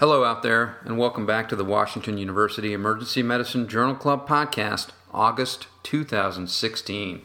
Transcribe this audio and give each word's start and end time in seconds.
Hello, 0.00 0.22
out 0.22 0.44
there, 0.44 0.76
and 0.84 0.96
welcome 0.96 1.26
back 1.26 1.48
to 1.48 1.56
the 1.56 1.64
Washington 1.64 2.18
University 2.18 2.72
Emergency 2.72 3.20
Medicine 3.20 3.66
Journal 3.66 3.96
Club 3.96 4.28
podcast, 4.28 4.90
August 5.12 5.66
2016. 5.82 7.22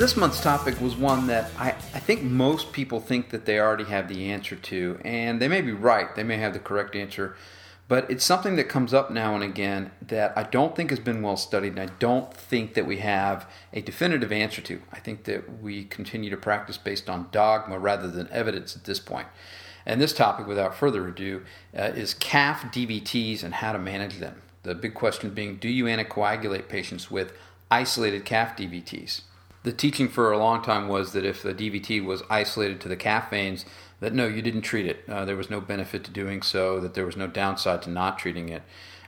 This 0.00 0.16
month's 0.16 0.40
topic 0.40 0.80
was 0.80 0.96
one 0.96 1.26
that 1.26 1.50
I, 1.58 1.72
I 1.72 1.98
think 1.98 2.22
most 2.22 2.72
people 2.72 3.00
think 3.00 3.28
that 3.28 3.44
they 3.44 3.60
already 3.60 3.84
have 3.84 4.08
the 4.08 4.30
answer 4.30 4.56
to, 4.56 4.98
and 5.04 5.42
they 5.42 5.46
may 5.46 5.60
be 5.60 5.72
right. 5.72 6.16
They 6.16 6.22
may 6.22 6.38
have 6.38 6.54
the 6.54 6.58
correct 6.58 6.96
answer, 6.96 7.36
but 7.86 8.10
it's 8.10 8.24
something 8.24 8.56
that 8.56 8.64
comes 8.64 8.94
up 8.94 9.10
now 9.10 9.34
and 9.34 9.44
again 9.44 9.90
that 10.00 10.32
I 10.38 10.44
don't 10.44 10.74
think 10.74 10.88
has 10.88 10.98
been 10.98 11.20
well 11.20 11.36
studied, 11.36 11.78
and 11.78 11.80
I 11.80 11.92
don't 11.98 12.32
think 12.32 12.72
that 12.72 12.86
we 12.86 12.96
have 12.96 13.46
a 13.74 13.82
definitive 13.82 14.32
answer 14.32 14.62
to. 14.62 14.80
I 14.90 15.00
think 15.00 15.24
that 15.24 15.60
we 15.60 15.84
continue 15.84 16.30
to 16.30 16.36
practice 16.38 16.78
based 16.78 17.10
on 17.10 17.28
dogma 17.30 17.78
rather 17.78 18.08
than 18.08 18.26
evidence 18.30 18.74
at 18.74 18.84
this 18.84 19.00
point. 19.00 19.28
And 19.84 20.00
this 20.00 20.14
topic, 20.14 20.46
without 20.46 20.74
further 20.74 21.06
ado, 21.08 21.42
uh, 21.78 21.92
is 21.94 22.14
calf 22.14 22.62
DVTs 22.72 23.44
and 23.44 23.52
how 23.52 23.74
to 23.74 23.78
manage 23.78 24.16
them. 24.16 24.40
The 24.62 24.74
big 24.74 24.94
question 24.94 25.28
being 25.34 25.56
do 25.56 25.68
you 25.68 25.84
anticoagulate 25.84 26.68
patients 26.68 27.10
with 27.10 27.34
isolated 27.70 28.24
calf 28.24 28.56
DVTs? 28.56 29.24
The 29.62 29.72
teaching 29.72 30.08
for 30.08 30.32
a 30.32 30.38
long 30.38 30.62
time 30.62 30.88
was 30.88 31.12
that 31.12 31.24
if 31.24 31.42
the 31.42 31.54
DVT 31.54 32.04
was 32.04 32.22
isolated 32.30 32.80
to 32.80 32.88
the 32.88 32.96
calf 32.96 33.30
veins, 33.30 33.64
that 34.00 34.14
no, 34.14 34.26
you 34.26 34.40
didn't 34.40 34.62
treat 34.62 34.86
it. 34.86 35.04
Uh, 35.08 35.24
there 35.24 35.36
was 35.36 35.50
no 35.50 35.60
benefit 35.60 36.02
to 36.04 36.10
doing 36.10 36.40
so, 36.42 36.80
that 36.80 36.94
there 36.94 37.04
was 37.04 37.16
no 37.16 37.26
downside 37.26 37.82
to 37.82 37.90
not 37.90 38.18
treating 38.18 38.48
it. 38.48 38.62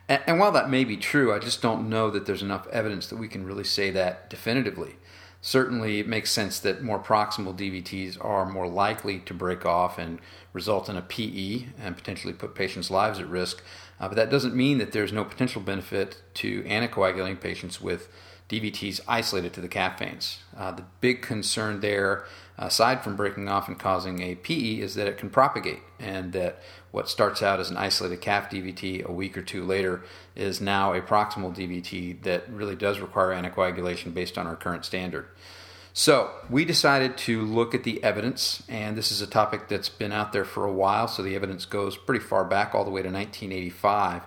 And, 0.09 0.23
and, 0.27 0.39
while 0.39 0.53
that 0.53 0.69
may 0.69 0.85
be 0.85 0.97
true, 0.97 1.33
I 1.33 1.39
just 1.39 1.63
don't 1.63 1.89
know 1.89 2.11
that 2.11 2.27
there's 2.27 2.43
enough 2.43 2.67
evidence 2.69 3.07
that 3.07 3.17
we 3.17 3.29
can 3.29 3.47
really 3.47 3.65
say 3.65 3.91
that 3.93 4.29
definitively. 4.29 4.97
Certainly, 5.41 6.01
it 6.01 6.07
makes 6.07 6.31
sense 6.31 6.59
that 6.61 6.83
more 6.83 7.03
proximal 7.03 7.57
DVTs 7.57 8.23
are 8.25 8.45
more 8.45 8.69
likely 8.69 9.21
to 9.21 9.35
break 9.35 9.65
off 9.65 9.99
and 9.99 10.21
result 10.53 10.89
in 10.89 10.97
a 10.97 11.03
PE 11.03 11.67
and 11.81 11.97
potentially 11.97 12.33
put 12.33 12.55
patients' 12.55 12.91
lives 12.91 13.19
at 13.19 13.29
risk. 13.29 13.63
Uh, 13.99 14.09
but 14.09 14.17
that 14.17 14.31
doesn't 14.31 14.55
mean 14.55 14.79
that 14.79 14.93
there's 14.93 15.13
no 15.13 15.25
potential 15.25 15.63
benefit 15.63 16.23
to 16.35 16.63
anticoagulating 16.63 17.41
patients 17.41 17.81
with 17.81 18.09
DVTs 18.49 19.01
isolated 19.09 19.53
to 19.55 19.61
the 19.61 19.69
calf 19.69 19.99
veins. 19.99 20.39
Uh, 20.57 20.73
the 20.73 20.85
big 21.01 21.23
concern 21.23 21.81
there, 21.81 22.25
aside 22.59 23.03
from 23.03 23.17
breaking 23.17 23.49
off 23.49 23.69
and 23.69 23.79
causing 23.79 24.21
a 24.21 24.35
PE, 24.35 24.81
is 24.81 24.95
that 24.95 25.07
it 25.07 25.17
can 25.17 25.31
propagate, 25.31 25.81
and 25.99 26.33
that 26.33 26.63
what 26.91 27.09
starts 27.09 27.43
out 27.43 27.61
as 27.61 27.71
an 27.71 27.77
isolated 27.79 28.21
calf 28.21 28.51
DVT 28.51 29.05
a 29.05 29.13
week 29.13 29.37
or 29.39 29.43
two 29.43 29.65
later 29.65 30.03
is 30.37 30.61
now 30.61 30.93
a 30.93 31.01
proximal 31.01 31.55
DVT 31.55 32.23
that 32.23 32.49
really 32.51 32.77
does 32.77 33.01
require 33.01 33.31
anticoagulation 33.31 34.13
based 34.13 34.37
on 34.37 34.47
our 34.47 34.57
current 34.57 34.85
standard. 34.85 35.27
So, 35.95 36.31
we 36.49 36.65
decided 36.65 37.19
to 37.19 37.43
look 37.43 37.75
at 37.75 37.85
the 37.85 38.03
evidence, 38.03 38.63
and 38.67 38.97
this 38.97 39.13
is 39.13 39.21
a 39.21 39.27
topic 39.27 39.69
that's 39.69 39.91
been 39.91 40.11
out 40.13 40.33
there 40.33 40.45
for 40.45 40.65
a 40.65 40.73
while, 40.73 41.07
so 41.07 41.23
the 41.23 41.35
evidence 41.35 41.67
goes 41.67 41.99
pretty 41.99 42.25
far 42.25 42.47
back, 42.47 42.75
all 42.75 42.85
the 42.85 42.91
way 42.91 43.03
to 43.03 43.11
1985. 43.11 44.23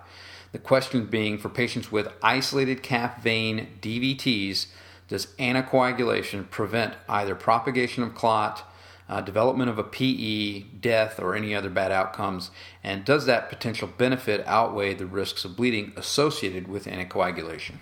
The 0.56 0.62
question 0.62 1.04
being 1.04 1.36
for 1.36 1.50
patients 1.50 1.92
with 1.92 2.08
isolated 2.22 2.82
calf 2.82 3.22
vein 3.22 3.76
DVTs, 3.82 4.68
does 5.06 5.26
anticoagulation 5.38 6.48
prevent 6.48 6.94
either 7.10 7.34
propagation 7.34 8.02
of 8.02 8.14
clot, 8.14 8.66
uh, 9.06 9.20
development 9.20 9.68
of 9.68 9.78
a 9.78 9.84
PE, 9.84 10.60
death, 10.80 11.20
or 11.20 11.34
any 11.34 11.54
other 11.54 11.68
bad 11.68 11.92
outcomes? 11.92 12.50
And 12.82 13.04
does 13.04 13.26
that 13.26 13.50
potential 13.50 13.86
benefit 13.98 14.46
outweigh 14.46 14.94
the 14.94 15.04
risks 15.04 15.44
of 15.44 15.56
bleeding 15.56 15.92
associated 15.94 16.68
with 16.68 16.86
anticoagulation? 16.86 17.74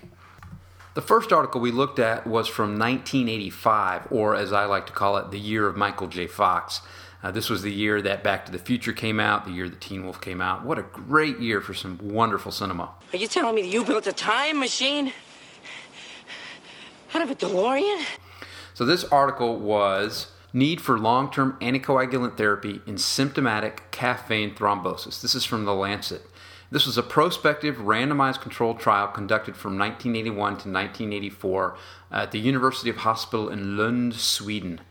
The 0.95 1.01
first 1.01 1.31
article 1.31 1.61
we 1.61 1.71
looked 1.71 1.97
at 1.97 2.27
was 2.27 2.49
from 2.49 2.77
1985, 2.77 4.07
or 4.11 4.35
as 4.35 4.51
I 4.51 4.65
like 4.65 4.85
to 4.87 4.91
call 4.91 5.15
it, 5.15 5.31
the 5.31 5.39
year 5.39 5.65
of 5.65 5.77
Michael 5.77 6.07
J. 6.07 6.27
Fox. 6.27 6.81
Uh, 7.25 7.31
this 7.31 7.49
was 7.49 7.63
the 7.63 7.71
year 7.71 8.03
that 8.03 8.23
Back 8.23 8.45
to 8.45 8.51
the 8.51 8.59
Future 8.59 8.93
came 8.93 9.19
out, 9.19 9.45
the 9.45 9.51
year 9.51 9.67
that 9.67 9.81
Teen 9.81 10.03
Wolf 10.03 10.21
came 10.21 10.41
out. 10.41 10.63
What 10.63 10.77
a 10.77 10.83
great 10.83 11.39
year 11.39 11.59
for 11.59 11.73
some 11.73 11.97
wonderful 11.99 12.51
cinema. 12.51 12.91
Are 13.11 13.17
you 13.17 13.27
telling 13.27 13.55
me 13.55 13.63
that 13.63 13.67
you 13.67 13.83
built 13.83 14.05
a 14.05 14.13
time 14.13 14.59
machine? 14.59 15.11
Out 17.15 17.23
of 17.23 17.31
a 17.31 17.35
DeLorean? 17.35 18.05
So, 18.75 18.85
this 18.85 19.03
article 19.05 19.57
was 19.57 20.27
Need 20.53 20.81
for 20.81 20.99
Long 20.99 21.31
Term 21.31 21.57
Anticoagulant 21.61 22.37
Therapy 22.37 22.81
in 22.85 22.99
Symptomatic 22.99 23.89
Calf 23.89 24.27
Vein 24.27 24.53
Thrombosis. 24.53 25.19
This 25.19 25.33
is 25.33 25.45
from 25.45 25.65
The 25.65 25.73
Lancet. 25.73 26.21
This 26.69 26.85
was 26.85 26.95
a 26.95 27.03
prospective 27.03 27.77
randomized 27.77 28.41
controlled 28.41 28.79
trial 28.79 29.07
conducted 29.07 29.55
from 29.55 29.79
1981 29.79 30.35
to 30.35 30.69
1984 30.69 31.75
at 32.11 32.31
the 32.31 32.39
University 32.39 32.91
of 32.91 32.97
Hospital 32.97 33.49
in 33.49 33.77
Lund, 33.77 34.13
Sweden. 34.13 34.81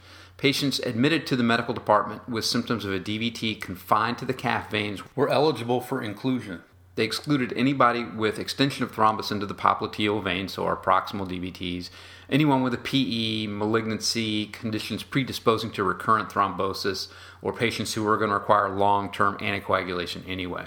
Patients 0.44 0.78
admitted 0.80 1.26
to 1.26 1.36
the 1.36 1.42
medical 1.42 1.72
department 1.72 2.28
with 2.28 2.44
symptoms 2.44 2.84
of 2.84 2.92
a 2.92 3.00
DVT 3.00 3.62
confined 3.62 4.18
to 4.18 4.26
the 4.26 4.34
calf 4.34 4.70
veins 4.70 5.00
were 5.16 5.30
eligible 5.30 5.80
for 5.80 6.02
inclusion. 6.02 6.62
They 6.96 7.04
excluded 7.04 7.54
anybody 7.56 8.04
with 8.04 8.38
extension 8.38 8.84
of 8.84 8.92
thrombus 8.92 9.32
into 9.32 9.46
the 9.46 9.54
popliteal 9.54 10.22
vein, 10.22 10.48
so 10.48 10.66
our 10.66 10.76
proximal 10.76 11.26
DVTs, 11.26 11.88
anyone 12.28 12.62
with 12.62 12.74
a 12.74 12.76
PE, 12.76 13.46
malignancy, 13.46 14.48
conditions 14.48 15.02
predisposing 15.02 15.70
to 15.70 15.82
recurrent 15.82 16.28
thrombosis, 16.28 17.08
or 17.40 17.54
patients 17.54 17.94
who 17.94 18.02
were 18.02 18.18
going 18.18 18.28
to 18.28 18.34
require 18.34 18.68
long 18.68 19.10
term 19.10 19.38
anticoagulation 19.38 20.28
anyway. 20.28 20.66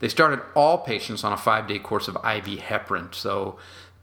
They 0.00 0.08
started 0.08 0.40
all 0.56 0.78
patients 0.78 1.22
on 1.22 1.32
a 1.32 1.36
five 1.36 1.68
day 1.68 1.78
course 1.78 2.08
of 2.08 2.16
IV 2.16 2.58
heparin, 2.58 3.14
so 3.14 3.56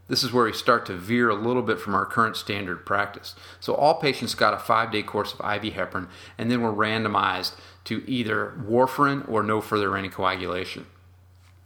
this 0.07 0.23
is 0.23 0.31
where 0.31 0.45
we 0.45 0.53
start 0.53 0.85
to 0.85 0.93
veer 0.93 1.29
a 1.29 1.35
little 1.35 1.61
bit 1.61 1.79
from 1.79 1.95
our 1.95 2.05
current 2.05 2.37
standard 2.37 2.85
practice. 2.85 3.35
So, 3.59 3.73
all 3.73 3.95
patients 3.95 4.35
got 4.35 4.53
a 4.53 4.57
five 4.57 4.91
day 4.91 5.03
course 5.03 5.33
of 5.33 5.39
IV 5.39 5.73
heparin 5.73 6.07
and 6.37 6.49
then 6.49 6.61
were 6.61 6.73
randomized 6.73 7.53
to 7.85 8.03
either 8.09 8.53
warfarin 8.61 9.27
or 9.29 9.43
no 9.43 9.61
further 9.61 9.89
anticoagulation. 9.89 10.85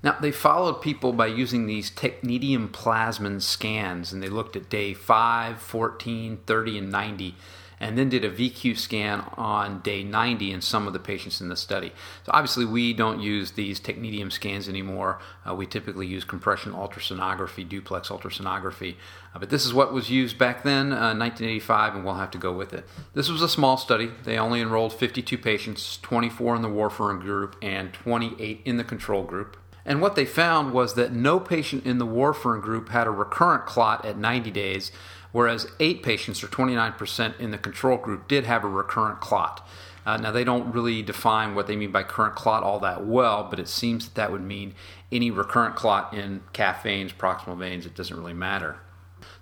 Now, 0.03 0.17
they 0.19 0.31
followed 0.31 0.81
people 0.81 1.13
by 1.13 1.27
using 1.27 1.67
these 1.67 1.91
technetium 1.91 2.69
plasmin 2.69 3.39
scans, 3.41 4.11
and 4.11 4.23
they 4.23 4.29
looked 4.29 4.55
at 4.55 4.69
day 4.69 4.95
5, 4.95 5.61
14, 5.61 6.39
30, 6.47 6.77
and 6.79 6.91
90 6.91 7.35
and 7.81 7.97
then 7.97 8.09
did 8.09 8.23
a 8.23 8.29
VQ 8.29 8.77
scan 8.77 9.21
on 9.35 9.81
day 9.81 10.03
90 10.03 10.51
in 10.51 10.61
some 10.61 10.85
of 10.85 10.93
the 10.93 10.99
patients 10.99 11.41
in 11.41 11.49
the 11.49 11.55
study. 11.55 11.91
So 12.23 12.31
obviously, 12.31 12.63
we 12.63 12.93
don't 12.93 13.19
use 13.19 13.51
these 13.51 13.79
technetium 13.79 14.31
scans 14.31 14.69
anymore. 14.69 15.19
Uh, 15.45 15.55
we 15.55 15.65
typically 15.65 16.05
use 16.05 16.23
compression 16.23 16.73
ultrasonography, 16.73 17.67
duplex 17.67 18.09
ultrasonography. 18.09 18.95
Uh, 19.33 19.39
but 19.39 19.49
this 19.49 19.65
is 19.65 19.73
what 19.73 19.91
was 19.91 20.11
used 20.11 20.37
back 20.37 20.63
then, 20.63 20.93
uh, 20.93 21.15
1985, 21.15 21.95
and 21.95 22.05
we'll 22.05 22.13
have 22.13 22.31
to 22.31 22.37
go 22.37 22.53
with 22.53 22.71
it. 22.71 22.85
This 23.15 23.29
was 23.29 23.41
a 23.41 23.49
small 23.49 23.77
study. 23.77 24.11
They 24.25 24.37
only 24.37 24.61
enrolled 24.61 24.93
52 24.93 25.39
patients, 25.39 25.97
24 26.03 26.57
in 26.57 26.61
the 26.61 26.69
warfarin 26.69 27.19
group 27.19 27.55
and 27.63 27.91
28 27.91 28.61
in 28.63 28.77
the 28.77 28.83
control 28.83 29.23
group. 29.23 29.57
And 29.85 29.99
what 29.99 30.15
they 30.15 30.25
found 30.25 30.73
was 30.73 30.93
that 30.93 31.11
no 31.11 31.39
patient 31.39 31.85
in 31.85 31.97
the 31.97 32.05
warfarin 32.05 32.61
group 32.61 32.89
had 32.89 33.07
a 33.07 33.11
recurrent 33.11 33.65
clot 33.65 34.05
at 34.05 34.17
90 34.17 34.51
days, 34.51 34.91
whereas 35.31 35.67
eight 35.79 36.03
patients, 36.03 36.43
or 36.43 36.47
29% 36.47 37.39
in 37.39 37.51
the 37.51 37.57
control 37.57 37.97
group, 37.97 38.27
did 38.27 38.45
have 38.45 38.63
a 38.63 38.67
recurrent 38.67 39.19
clot. 39.19 39.67
Uh, 40.05 40.17
now, 40.17 40.31
they 40.31 40.43
don't 40.43 40.73
really 40.73 41.01
define 41.03 41.53
what 41.53 41.67
they 41.67 41.75
mean 41.75 41.91
by 41.91 42.01
current 42.01 42.35
clot 42.35 42.63
all 42.63 42.79
that 42.79 43.05
well, 43.05 43.47
but 43.49 43.59
it 43.59 43.67
seems 43.67 44.05
that 44.05 44.15
that 44.15 44.31
would 44.31 44.41
mean 44.41 44.73
any 45.11 45.29
recurrent 45.29 45.75
clot 45.75 46.13
in 46.13 46.41
calf 46.53 46.83
veins, 46.83 47.13
proximal 47.13 47.57
veins, 47.57 47.85
it 47.85 47.95
doesn't 47.95 48.17
really 48.17 48.33
matter. 48.33 48.77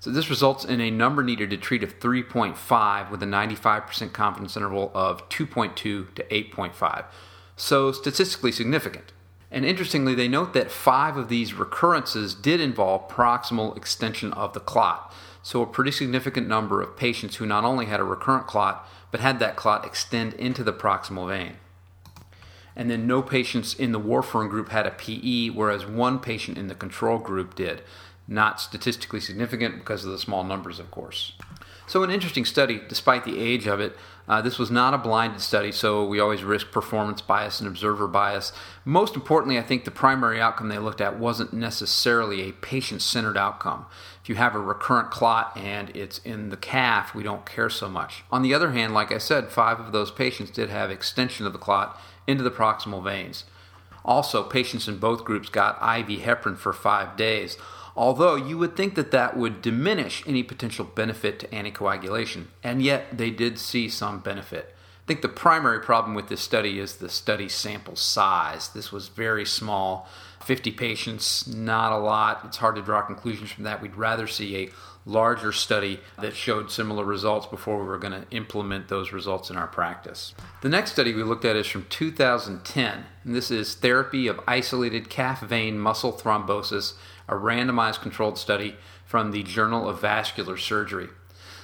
So, 0.02 0.12
this 0.12 0.30
results 0.30 0.66
in 0.66 0.82
a 0.82 0.92
number 0.92 1.24
needed 1.24 1.50
to 1.52 1.58
treat 1.58 1.84
of 1.84 2.00
3.5 2.00 3.10
with 3.10 3.24
a 3.24 3.26
95% 3.26 4.12
confidence 4.12 4.58
interval 4.58 4.92
of 4.94 5.28
2.2 5.30 5.76
to 5.76 6.08
8.5. 6.16 7.06
So, 7.56 7.92
statistically 7.94 8.52
significant. 8.52 9.14
And 9.52 9.66
interestingly, 9.66 10.14
they 10.14 10.28
note 10.28 10.54
that 10.54 10.72
five 10.72 11.18
of 11.18 11.28
these 11.28 11.54
recurrences 11.54 12.36
did 12.36 12.62
involve 12.62 13.10
proximal 13.10 13.76
extension 13.76 14.32
of 14.34 14.54
the 14.54 14.60
clot. 14.60 15.14
So, 15.42 15.62
a 15.62 15.68
pretty 15.68 15.92
significant 15.92 16.48
number 16.48 16.82
of 16.82 16.98
patients 16.98 17.38
who 17.38 17.46
not 17.46 17.64
only 17.64 17.88
had 17.88 18.00
a 18.00 18.04
recurrent 18.04 18.46
clot, 18.46 18.88
but 19.10 19.22
had 19.22 19.40
that 19.40 19.56
clot 19.56 19.86
extend 19.86 20.34
into 20.34 20.64
the 20.64 20.74
proximal 20.74 21.28
vein. 21.28 21.54
And 22.76 22.92
then 22.92 23.08
no 23.08 23.22
patients 23.22 23.74
in 23.74 23.92
the 23.92 24.00
warfarin 24.00 24.50
group 24.50 24.70
had 24.70 24.86
a 24.86 24.92
PE, 24.92 25.50
whereas 25.50 25.86
one 25.86 26.20
patient 26.20 26.58
in 26.58 26.68
the 26.68 26.76
control 26.76 27.18
group 27.18 27.56
did. 27.56 27.82
Not 28.28 28.62
statistically 28.62 29.20
significant 29.20 29.80
because 29.80 30.06
of 30.06 30.12
the 30.12 30.20
small 30.20 30.44
numbers, 30.44 30.80
of 30.80 30.92
course. 30.92 31.34
So, 31.88 32.04
an 32.04 32.12
interesting 32.12 32.46
study, 32.46 32.80
despite 32.88 33.26
the 33.26 33.40
age 33.40 33.66
of 33.66 33.80
it. 33.80 33.98
Uh, 34.30 34.44
this 34.44 34.60
was 34.60 34.70
not 34.70 34.94
a 34.94 34.98
blinded 35.00 35.42
study, 35.42 35.72
so 35.72 36.06
we 36.06 36.20
always 36.20 36.44
risk 36.44 36.72
performance 36.72 37.20
bias 37.20 37.60
and 37.60 37.68
observer 37.68 38.08
bias. 38.08 38.54
Most 38.86 39.16
importantly, 39.16 39.58
I 39.58 39.64
think 39.64 39.86
the 39.86 39.92
primary 39.92 40.40
outcome 40.40 40.70
they 40.70 40.78
looked 40.78 41.02
at 41.02 41.18
wasn't 41.18 41.52
necessarily 41.52 42.44
a 42.44 42.52
patient 42.52 43.02
centered 43.02 43.38
outcome. 43.38 43.88
If 44.22 44.30
you 44.30 44.36
have 44.36 44.54
a 44.54 44.60
recurrent 44.60 45.10
clot 45.10 45.58
and 45.58 45.90
it's 45.96 46.20
in 46.20 46.50
the 46.50 46.58
calf, 46.58 47.16
we 47.16 47.24
don't 47.24 47.44
care 47.44 47.72
so 47.72 47.90
much. 47.90 48.24
On 48.32 48.44
the 48.44 48.54
other 48.54 48.72
hand, 48.72 48.94
like 48.94 49.12
I 49.12 49.18
said, 49.18 49.50
five 49.50 49.80
of 49.80 49.92
those 49.94 50.12
patients 50.12 50.52
did 50.52 50.70
have 50.70 50.92
extension 50.92 51.48
of 51.48 51.54
the 51.54 51.60
clot 51.60 52.00
into 52.28 52.44
the 52.44 52.52
proximal 52.52 53.04
veins. 53.04 53.46
Also, 54.06 54.44
patients 54.44 54.88
in 54.88 55.00
both 55.00 55.26
groups 55.26 55.50
got 55.50 55.76
IV 55.78 56.22
heparin 56.22 56.56
for 56.56 56.72
five 56.72 57.18
days, 57.18 57.58
although 58.00 58.36
you 58.36 58.58
would 58.58 58.78
think 58.78 58.96
that 58.96 59.12
that 59.12 59.36
would 59.36 59.62
diminish 59.62 60.24
any 60.26 60.42
potential 60.42 60.86
benefit 60.86 61.38
to 61.38 61.48
anticoagulation, 61.48 62.46
and 62.64 62.82
yet 62.82 63.18
they 63.18 63.30
did 63.30 63.60
see 63.60 63.90
some 63.90 64.20
benefit. 64.20 64.74
I 65.04 65.06
think 65.06 65.22
the 65.22 65.28
primary 65.28 65.82
problem 65.82 66.16
with 66.16 66.30
this 66.30 66.40
study 66.40 66.80
is 66.80 66.96
the 66.96 67.10
study 67.10 67.50
sample 67.50 67.98
size. 67.98 68.70
This 68.70 68.94
was 68.94 69.10
very 69.10 69.46
small 69.46 70.08
50 70.42 70.72
patients, 70.72 71.46
not 71.46 71.92
a 71.92 71.98
lot. 71.98 72.40
It's 72.46 72.56
hard 72.56 72.78
to 72.78 72.82
draw 72.82 73.02
conclusions 73.02 73.52
from 73.52 73.66
that. 73.66 73.82
We'd 73.82 73.98
rather 73.98 74.28
see 74.28 74.56
a 74.56 74.70
larger 75.06 75.52
study 75.52 76.00
that 76.22 76.36
showed 76.36 76.72
similar 76.72 77.04
results 77.04 77.48
before 77.48 77.80
we 77.80 77.86
were 77.86 77.98
going 77.98 78.14
to 78.14 78.30
implement 78.32 78.88
those 78.88 79.12
results 79.12 79.50
in 79.50 79.58
our 79.58 79.68
practice. 79.68 80.34
The 80.62 80.70
next 80.70 80.92
study 80.92 81.14
we 81.14 81.24
looked 81.24 81.46
at 81.46 81.56
is 81.56 81.68
from 81.68 81.86
2010, 81.90 83.06
and 83.24 83.36
this 83.36 83.50
is 83.52 83.76
therapy 83.76 84.28
of 84.28 84.40
isolated 84.48 85.10
calf 85.10 85.42
vein 85.42 85.80
muscle 85.80 86.14
thrombosis, 86.14 86.94
a 87.28 87.34
randomized 87.34 88.02
controlled 88.02 88.38
study 88.38 88.76
from 89.06 89.32
the 89.32 89.44
Journal 89.44 89.90
of 89.90 90.02
Vascular 90.02 90.58
Surgery. 90.58 91.10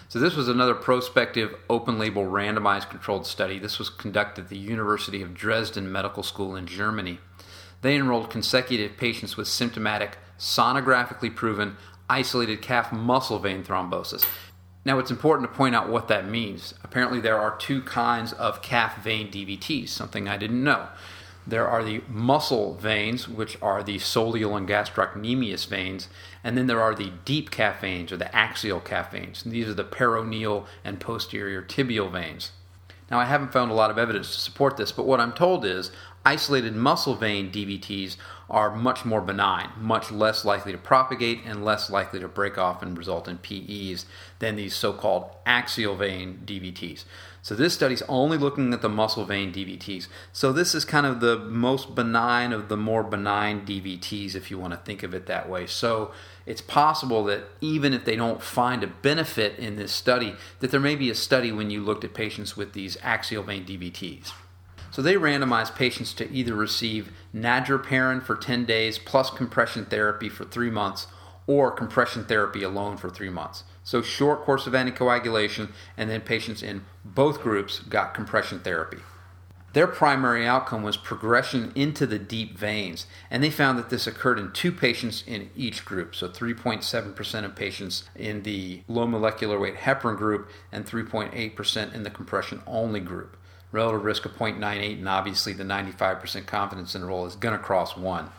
So, 0.08 0.20
this 0.20 0.36
was 0.36 0.48
another 0.48 0.76
prospective 0.76 1.56
open 1.70 1.98
label 1.98 2.24
randomized 2.24 2.90
controlled 2.90 3.26
study. 3.26 3.58
This 3.58 3.80
was 3.80 3.90
conducted 3.90 4.46
at 4.46 4.50
the 4.50 4.58
University 4.58 5.22
of 5.22 5.34
Dresden 5.34 5.92
Medical 5.92 6.24
School 6.24 6.56
in 6.56 6.68
Germany. 6.68 7.20
They 7.82 7.96
enrolled 7.96 8.30
consecutive 8.30 8.98
patients 8.98 9.36
with 9.36 9.48
symptomatic, 9.48 10.18
sonographically 10.40 11.36
proven 11.36 11.78
isolated 12.10 12.62
calf 12.62 12.92
muscle 12.92 13.40
vein 13.40 13.64
thrombosis. 13.64 14.26
Now, 14.86 15.00
it's 15.00 15.10
important 15.10 15.50
to 15.50 15.58
point 15.58 15.74
out 15.74 15.90
what 15.90 16.08
that 16.10 16.28
means. 16.28 16.76
Apparently, 16.84 17.20
there 17.20 17.40
are 17.40 17.58
two 17.58 17.82
kinds 17.82 18.34
of 18.34 18.62
calf 18.62 19.04
vein 19.04 19.32
DVTs, 19.32 19.90
something 19.90 20.28
I 20.28 20.38
didn't 20.38 20.64
know. 20.64 20.90
There 21.48 21.68
are 21.68 21.84
the 21.84 22.02
muscle 22.08 22.76
veins, 22.76 23.28
which 23.28 23.58
are 23.62 23.84
the 23.84 23.98
soleal 23.98 24.58
and 24.58 24.68
gastrocnemius 24.68 25.68
veins, 25.68 26.08
and 26.44 26.58
then 26.58 26.68
there 26.68 26.82
are 26.82 26.96
the 26.96 27.14
deep 27.24 27.52
calf 27.52 27.82
veins 27.82 28.12
or 28.12 28.18
the 28.18 28.36
axial 28.36 28.80
calf 28.80 29.12
veins. 29.12 29.44
These 29.44 29.68
are 29.68 29.74
the 29.74 29.84
peroneal 29.84 30.66
and 30.84 31.00
posterior 31.00 31.62
tibial 31.62 32.12
veins. 32.12 32.52
Now, 33.12 33.20
I 33.20 33.26
haven't 33.26 33.54
found 33.54 33.72
a 33.72 33.76
lot 33.76 33.92
of 33.92 34.00
evidence 34.00 34.34
to 34.34 34.40
support 34.40 34.78
this, 34.78 34.92
but 34.92 35.06
what 35.06 35.20
I'm 35.20 35.34
told 35.34 35.66
is 35.66 35.92
isolated 36.26 36.76
muscle 36.76 37.16
vein 37.16 37.52
DVTs 37.52 38.18
are 38.50 38.76
much 38.76 39.06
more 39.06 39.22
benign, 39.22 39.70
much 39.80 40.12
less 40.12 40.46
likely 40.46 40.72
to 40.72 40.78
propagate, 40.78 41.42
and 41.46 41.66
less 41.66 41.90
likely 41.90 42.20
to 42.20 42.28
break 42.28 42.58
off 42.58 42.82
and 42.82 42.98
result 42.98 43.28
in 43.28 43.38
PEs 43.38 44.06
than 44.40 44.56
these 44.56 44.76
so 44.76 44.94
called 44.94 45.30
axial 45.46 45.96
vein 45.96 46.42
DVTs. 46.46 47.06
So, 47.42 47.54
this 47.54 47.76
study 47.76 47.94
is 47.94 48.04
only 48.10 48.38
looking 48.38 48.74
at 48.74 48.82
the 48.82 48.90
muscle 48.90 49.24
vein 49.24 49.54
DVTs. 49.54 50.08
So, 50.34 50.52
this 50.52 50.74
is 50.74 50.84
kind 50.84 51.06
of 51.06 51.20
the 51.20 51.38
most 51.38 51.94
benign 51.94 52.54
of 52.54 52.70
the 52.70 52.78
more 52.78 53.04
benign 53.04 53.66
DVTs, 53.66 54.36
if 54.36 54.50
you 54.50 54.58
want 54.58 54.74
to 54.74 54.80
think 54.80 55.04
of 55.04 55.14
it 55.14 55.28
that 55.28 55.48
way. 55.48 55.68
So, 55.68 56.12
it's 56.46 56.62
possible 56.62 57.24
that 57.26 57.44
even 57.62 57.94
if 57.94 58.06
they 58.06 58.16
don't 58.16 58.42
find 58.42 58.84
a 58.84 58.88
benefit 58.88 59.58
in 59.58 59.76
this 59.76 59.92
study, 59.92 60.36
that 60.60 60.72
there 60.72 60.80
may 60.80 60.96
be 60.96 61.10
a 61.10 61.16
study 61.16 61.52
when 61.52 61.70
you 61.70 61.84
looked 61.84 62.04
at 62.04 62.14
patients 62.14 62.58
with 62.58 62.74
these 62.74 62.98
axial 63.02 63.44
vein 63.44 63.66
DVTs. 63.66 64.32
So 64.96 65.02
they 65.02 65.16
randomized 65.16 65.76
patients 65.76 66.14
to 66.14 66.32
either 66.32 66.56
receive 66.56 67.12
nadroparin 67.36 68.24
for 68.24 68.34
10 68.34 68.64
days 68.64 68.98
plus 68.98 69.30
compression 69.30 69.84
therapy 69.84 70.30
for 70.30 70.46
three 70.46 70.70
months 70.70 71.08
or 71.48 71.70
compression 71.70 72.24
therapy 72.24 72.64
alone 72.64 72.96
for 72.96 73.10
three 73.10 73.30
months. 73.30 73.66
So 73.84 74.02
short 74.02 74.44
course 74.44 74.68
of 74.68 74.72
anticoagulation, 74.72 75.72
and 75.98 76.10
then 76.10 76.22
patients 76.22 76.64
in 76.64 76.86
both 77.04 77.42
groups 77.42 77.80
got 77.80 78.14
compression 78.14 78.62
therapy. 78.62 79.00
Their 79.74 79.86
primary 79.86 80.48
outcome 80.48 80.82
was 80.82 80.96
progression 80.96 81.74
into 81.76 82.06
the 82.06 82.18
deep 82.18 82.58
veins, 82.58 83.06
and 83.30 83.44
they 83.44 83.52
found 83.52 83.78
that 83.78 83.90
this 83.90 84.08
occurred 84.08 84.40
in 84.40 84.54
two 84.54 84.72
patients 84.72 85.26
in 85.28 85.50
each 85.58 85.84
group. 85.84 86.16
So 86.16 86.30
3.7% 86.30 87.44
of 87.44 87.54
patients 87.54 88.06
in 88.16 88.44
the 88.44 88.84
low 88.88 89.08
molecular 89.08 89.60
weight 89.60 89.76
heparin 89.76 90.16
group 90.16 90.50
and 90.72 90.86
3.8% 90.86 91.94
in 91.94 92.04
the 92.04 92.10
compression 92.10 92.62
only 92.66 93.02
group 93.02 93.36
relative 93.72 94.04
risk 94.04 94.26
of 94.26 94.36
0.98, 94.36 95.00
and 95.00 95.10
obviously 95.10 95.54
the 95.54 95.64
95% 95.64 96.46
confidence 96.46 96.96
interval 96.96 97.26
is 97.26 97.36
going 97.36 97.58
to 97.58 97.64
cross 97.64 97.98
1. 97.98 98.30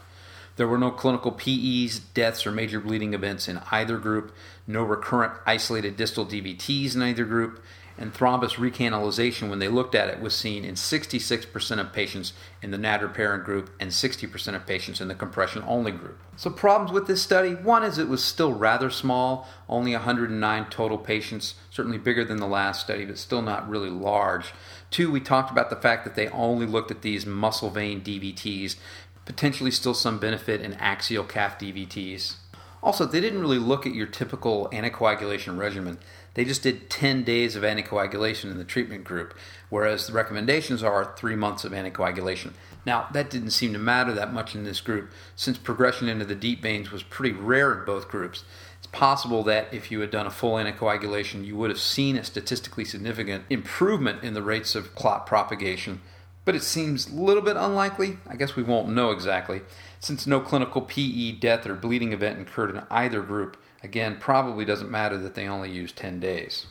There 0.57 0.67
were 0.67 0.79
no 0.79 0.91
clinical 0.91 1.33
PEs, 1.33 1.99
deaths, 1.99 2.47
or 2.47 2.51
major 2.51 2.81
bleeding 2.81 3.13
events 3.13 3.47
in 3.47 3.61
either 3.71 3.99
group, 3.99 4.35
no 4.67 4.83
recurrent 4.83 5.35
isolated 5.45 5.97
distal 5.97 6.25
DVTs 6.25 6.95
in 6.95 7.03
either 7.03 7.25
group, 7.25 7.63
and 7.99 8.13
thrombus 8.13 8.57
recanalization, 8.57 9.49
when 9.49 9.59
they 9.59 9.69
looked 9.69 9.95
at 9.95 10.09
it, 10.09 10.21
was 10.21 10.35
seen 10.35 10.65
in 10.65 10.75
66% 10.75 11.81
of 11.81 11.93
patients 11.93 12.33
in 12.63 12.71
the 12.71 12.77
nadroparin 12.77 13.45
group 13.45 13.71
and 13.81 13.91
60% 13.91 14.55
of 14.55 14.67
patients 14.67 15.01
in 15.01 15.09
the 15.09 15.15
compression 15.15 15.65
only 15.67 15.93
group. 15.93 16.19
So, 16.37 16.51
problems 16.51 16.93
with 16.93 17.07
this 17.07 17.23
study 17.23 17.55
one 17.55 17.83
is 17.83 17.97
it 17.97 18.09
was 18.09 18.23
still 18.23 18.53
rather 18.53 18.91
small, 18.91 19.49
only 19.69 19.93
109 19.93 20.67
total 20.69 20.99
patients, 20.99 21.55
certainly 21.71 21.99
bigger 21.99 22.25
than 22.25 22.37
the 22.39 22.47
last 22.47 22.83
study, 22.83 23.07
but 23.07 23.19
still 23.19 23.43
not 23.43 23.69
really 23.69 23.91
large. 23.91 24.53
Two, 24.91 25.11
we 25.11 25.21
talked 25.21 25.51
about 25.51 25.71
the 25.71 25.77
fact 25.77 26.05
that 26.05 26.15
they 26.15 26.29
only 26.29 26.67
looked 26.67 26.91
at 26.91 27.03
these 27.03 27.25
muscle 27.25 27.71
vein 27.71 28.03
DVTs, 28.03 28.77
potentially 29.25 29.71
still 29.71 29.95
some 29.95 30.19
benefit 30.19 30.61
in 30.61 30.75
axial 30.75 31.25
calf 31.25 31.59
DVTs. 31.59 32.37
Also, 32.83 33.05
they 33.05 33.21
didn't 33.21 33.41
really 33.41 33.59
look 33.59 33.87
at 33.87 33.95
your 33.95 34.07
typical 34.07 34.69
anticoagulation 34.73 35.59
regimen. 35.59 35.99
They 36.37 36.45
just 36.45 36.63
did 36.63 36.91
10 36.91 37.25
days 37.25 37.57
of 37.57 37.63
anticoagulation 37.63 38.51
in 38.51 38.59
the 38.59 38.65
treatment 38.65 39.05
group, 39.05 39.33
whereas 39.71 40.07
the 40.07 40.13
recommendations 40.13 40.83
are 40.83 41.15
three 41.17 41.35
months 41.35 41.65
of 41.65 41.73
anticoagulation. 41.73 42.53
Now, 42.85 43.09
that 43.15 43.31
didn't 43.31 43.53
seem 43.53 43.73
to 43.73 43.79
matter 43.79 44.13
that 44.13 44.35
much 44.35 44.55
in 44.55 44.63
this 44.63 44.83
group, 44.83 45.11
since 45.35 45.57
progression 45.57 46.11
into 46.11 46.27
the 46.27 46.35
deep 46.35 46.61
veins 46.61 46.93
was 46.93 47.03
pretty 47.03 47.35
rare 47.35 47.73
in 47.73 47.87
both 47.87 48.09
groups. 48.09 48.45
It's 48.77 48.87
possible 48.89 49.45
that 49.45 49.73
if 49.73 49.91
you 49.91 50.01
had 50.01 50.11
done 50.11 50.27
a 50.27 50.31
full 50.31 50.57
anticoagulation, 50.57 51.47
you 51.47 51.57
would 51.57 51.71
have 51.71 51.81
seen 51.81 52.19
a 52.19 52.23
statistically 52.25 52.85
significant 52.85 53.45
improvement 53.49 54.23
in 54.23 54.35
the 54.35 54.43
rates 54.43 54.75
of 54.75 54.95
clot 54.95 55.25
propagation, 55.25 56.03
but 56.45 56.55
it 56.55 56.63
seems 56.63 57.09
a 57.09 57.15
little 57.15 57.43
bit 57.43 57.57
unlikely. 57.57 58.19
I 58.27 58.37
guess 58.37 58.57
we 58.57 58.63
won't 58.63 58.91
know 58.91 59.11
exactly, 59.11 59.63
since 60.01 60.27
no 60.27 60.41
clinical 60.41 60.83
PE 60.83 61.33
death 61.33 61.67
or 61.67 61.75
bleeding 61.75 62.13
event 62.13 62.43
occurred 62.43 62.77
in 62.77 62.83
either 62.91 63.23
group 63.23 63.57
Again, 63.87 64.17
probably 64.19 64.65
doesn't 64.65 64.91
matter 64.91 65.17
that 65.17 65.37
they 65.37 65.47
only 65.47 65.71
used 65.71 65.95
10 65.95 66.19
days. 66.19 66.67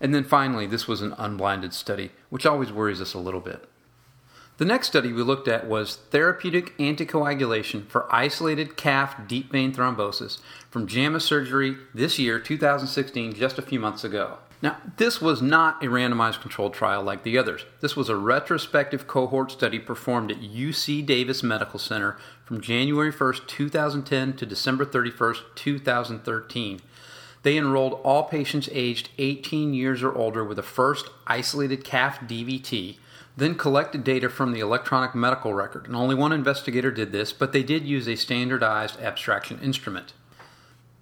And 0.00 0.14
then 0.14 0.22
finally, 0.22 0.68
this 0.68 0.86
was 0.86 1.02
an 1.02 1.16
unblinded 1.18 1.74
study, 1.74 2.12
which 2.28 2.46
always 2.46 2.70
worries 2.70 3.00
us 3.00 3.12
a 3.12 3.18
little 3.18 3.40
bit. 3.40 3.68
The 4.58 4.64
next 4.64 4.86
study 4.86 5.12
we 5.12 5.24
looked 5.24 5.48
at 5.48 5.66
was 5.66 5.96
therapeutic 5.96 6.78
anticoagulation 6.78 7.88
for 7.88 8.06
isolated 8.14 8.76
calf 8.76 9.26
deep 9.26 9.50
vein 9.50 9.74
thrombosis 9.74 10.38
from 10.70 10.86
JAMA 10.86 11.18
Surgery 11.18 11.76
this 11.92 12.20
year, 12.20 12.38
2016, 12.38 13.32
just 13.32 13.58
a 13.58 13.62
few 13.62 13.80
months 13.80 14.04
ago. 14.04 14.38
Now, 14.62 14.76
this 14.98 15.22
was 15.22 15.40
not 15.40 15.82
a 15.82 15.86
randomized 15.86 16.42
controlled 16.42 16.74
trial 16.74 17.02
like 17.02 17.22
the 17.22 17.38
others. 17.38 17.64
This 17.80 17.96
was 17.96 18.10
a 18.10 18.16
retrospective 18.16 19.06
cohort 19.06 19.50
study 19.50 19.78
performed 19.78 20.30
at 20.30 20.42
UC 20.42 21.06
Davis 21.06 21.42
Medical 21.42 21.78
Center 21.78 22.18
from 22.44 22.60
January 22.60 23.12
1st, 23.12 23.46
2010 23.46 24.34
to 24.34 24.44
December 24.44 24.84
31st, 24.84 25.38
2013. 25.54 26.80
They 27.42 27.56
enrolled 27.56 28.00
all 28.04 28.24
patients 28.24 28.68
aged 28.70 29.08
18 29.16 29.72
years 29.72 30.02
or 30.02 30.14
older 30.14 30.44
with 30.44 30.58
a 30.58 30.62
first 30.62 31.08
isolated 31.26 31.82
calf 31.82 32.20
DVT, 32.20 32.96
then 33.34 33.54
collected 33.54 34.04
data 34.04 34.28
from 34.28 34.52
the 34.52 34.60
electronic 34.60 35.14
medical 35.14 35.54
record. 35.54 35.86
And 35.86 35.96
only 35.96 36.14
one 36.14 36.32
investigator 36.32 36.90
did 36.90 37.12
this, 37.12 37.32
but 37.32 37.52
they 37.52 37.62
did 37.62 37.86
use 37.86 38.06
a 38.06 38.16
standardized 38.16 39.00
abstraction 39.00 39.58
instrument. 39.62 40.12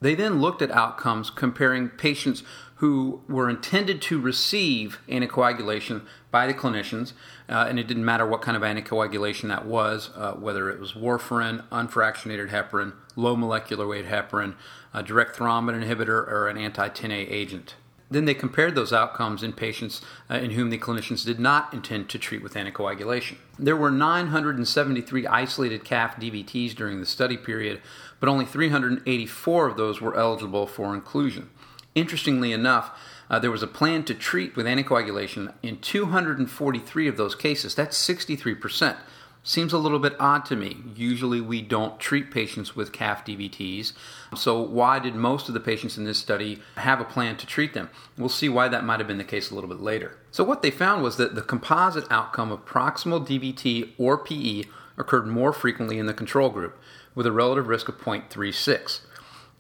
They 0.01 0.15
then 0.15 0.41
looked 0.41 0.63
at 0.63 0.71
outcomes 0.71 1.29
comparing 1.29 1.89
patients 1.89 2.45
who 2.79 3.21
were 3.29 3.51
intended 3.51 4.01
to 4.01 4.21
receive 4.21 5.01
anticoagulation 5.09 6.03
by 6.31 6.47
the 6.47 6.55
clinicians, 6.55 7.13
uh, 7.49 7.67
and 7.69 7.79
it 7.79 7.89
didn't 7.89 8.05
matter 8.05 8.25
what 8.27 8.41
kind 8.41 8.57
of 8.57 8.63
anticoagulation 8.63 9.49
that 9.49 9.67
was, 9.67 10.11
uh, 10.15 10.33
whether 10.33 10.71
it 10.71 10.79
was 10.79 10.93
warfarin, 10.93 11.65
unfractionated 11.71 12.51
heparin, 12.51 12.93
low 13.17 13.35
molecular 13.35 13.87
weight 13.87 14.07
heparin, 14.07 14.55
a 14.95 15.03
direct 15.03 15.37
thrombin 15.37 15.83
inhibitor, 15.83 16.29
or 16.29 16.49
an 16.49 16.57
anti 16.57 16.89
10A 16.89 17.31
agent. 17.31 17.75
Then 18.11 18.25
they 18.25 18.35
compared 18.35 18.75
those 18.75 18.93
outcomes 18.93 19.43
in 19.43 19.53
patients 19.53 20.01
uh, 20.31 20.37
in 20.37 20.53
whom 20.53 20.71
the 20.71 20.79
clinicians 20.79 21.27
did 21.27 21.39
not 21.39 21.75
intend 21.75 22.09
to 22.11 22.19
treat 22.19 22.43
with 22.43 22.55
anticoagulation. 22.55 23.37
There 23.59 23.77
were 23.77 23.91
973 23.91 25.27
isolated 25.27 25.85
calf 25.85 26.17
DVTs 26.17 26.75
during 26.75 27.01
the 27.01 27.07
study 27.07 27.37
period, 27.37 27.83
but 28.21 28.29
only 28.29 28.47
384 28.47 29.69
of 29.69 29.77
those 29.77 30.01
were 30.01 30.17
eligible 30.17 30.67
for 30.67 30.95
inclusion. 30.95 31.51
Interestingly 31.95 32.53
enough, 32.53 32.91
uh, 33.31 33.39
there 33.39 33.51
was 33.51 33.63
a 33.63 33.67
plan 33.67 34.05
to 34.05 34.15
treat 34.15 34.57
with 34.57 34.67
anticoagulation 34.67 35.53
in 35.63 35.79
243 35.79 37.09
of 37.09 37.17
those 37.17 37.35
cases. 37.35 37.75
That's 37.75 37.99
63%. 37.99 38.97
Seems 39.45 39.73
a 39.73 39.79
little 39.79 39.99
bit 39.99 40.17
odd 40.19 40.45
to 40.47 40.57
me. 40.57 40.77
Usually 40.95 41.41
we 41.41 41.63
don't 41.63 41.99
treat 41.99 42.31
patients 42.31 42.77
with 42.77 42.93
calf 42.93 43.25
DVTs. 43.25 43.93
So, 44.37 44.61
why 44.61 44.99
did 44.99 45.15
most 45.15 45.49
of 45.49 45.55
the 45.55 45.61
patients 45.61 45.97
in 45.97 46.05
this 46.05 46.19
study 46.19 46.61
have 46.77 47.01
a 47.01 47.05
plan 47.05 47.37
to 47.39 47.47
treat 47.47 47.73
them? 47.73 47.89
We'll 48.19 48.29
see 48.29 48.49
why 48.49 48.69
that 48.69 48.85
might 48.85 49.01
have 49.01 49.07
been 49.07 49.17
the 49.17 49.25
case 49.25 49.51
a 49.51 49.55
little 49.55 49.71
bit 49.71 49.81
later. 49.81 50.19
So, 50.31 50.45
what 50.45 50.61
they 50.61 50.71
found 50.71 51.03
was 51.03 51.17
that 51.17 51.35
the 51.35 51.41
composite 51.41 52.05
outcome 52.11 52.53
of 52.53 52.67
proximal 52.67 53.27
DVT 53.27 53.93
or 53.97 54.19
PE 54.19 54.65
occurred 54.99 55.27
more 55.27 55.53
frequently 55.53 55.99
in 55.99 56.07
the 56.07 56.13
control 56.13 56.51
group, 56.51 56.79
with 57.15 57.27
a 57.27 57.33
relative 57.33 57.69
risk 57.69 57.89
of 57.89 57.99
0.36. 57.99 59.01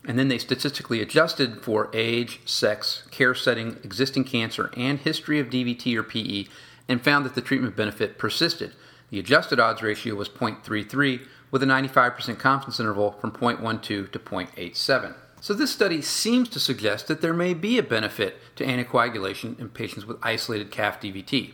And 0.09 0.19
then 0.19 0.29
they 0.29 0.39
statistically 0.39 1.03
adjusted 1.03 1.63
for 1.63 1.91
age, 1.93 2.41
sex, 2.47 3.03
care 3.11 3.35
setting, 3.35 3.77
existing 3.85 4.25
cancer, 4.25 4.73
and 4.75 4.99
history 4.99 5.39
of 5.39 5.51
DVT 5.51 5.95
or 5.95 6.03
PE 6.03 6.47
and 6.89 7.05
found 7.05 7.27
that 7.27 7.35
the 7.35 7.43
treatment 7.43 7.77
benefit 7.77 8.17
persisted. 8.17 8.73
The 9.11 9.19
adjusted 9.19 9.61
odds 9.61 9.83
ratio 9.83 10.15
was 10.15 10.31
0.33 10.31 11.27
with 11.51 11.63
a 11.63 11.67
95% 11.67 12.39
confidence 12.39 12.81
interval 12.81 13.13
from 13.13 13.33
0.12 13.33 13.83
to 13.83 14.05
0.87. 14.07 15.15
So, 15.41 15.55
this 15.55 15.71
study 15.71 16.03
seems 16.03 16.49
to 16.49 16.59
suggest 16.59 17.07
that 17.07 17.21
there 17.21 17.35
may 17.35 17.55
be 17.55 17.79
a 17.79 17.83
benefit 17.83 18.39
to 18.57 18.65
anticoagulation 18.65 19.59
in 19.61 19.69
patients 19.69 20.05
with 20.05 20.19
isolated 20.23 20.71
calf 20.71 21.01
DVT. 21.01 21.53